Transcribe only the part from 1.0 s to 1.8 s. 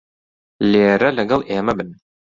لەگەڵ ئێمە